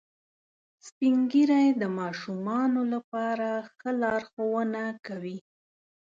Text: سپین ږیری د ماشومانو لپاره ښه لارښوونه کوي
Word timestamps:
سپین 0.87 1.17
ږیری 1.31 1.67
د 1.81 1.83
ماشومانو 1.99 2.81
لپاره 2.93 3.47
ښه 3.77 3.89
لارښوونه 4.01 4.83
کوي 5.05 5.37